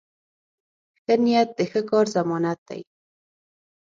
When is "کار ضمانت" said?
1.89-2.59